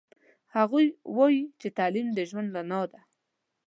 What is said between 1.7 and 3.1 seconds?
تعلیم د ژوند رڼا ده